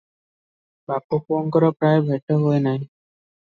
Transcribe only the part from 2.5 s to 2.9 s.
ନାହିଁ।